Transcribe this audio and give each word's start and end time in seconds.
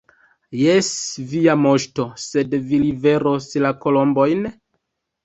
Jes, 0.59 0.87
Via 1.33 1.53
Moŝto, 1.65 2.05
sed 2.23 2.55
vi 2.71 2.79
liveros 2.85 3.47
la 3.67 3.73
kolombojn? 3.85 4.49